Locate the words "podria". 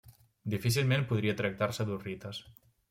1.11-1.37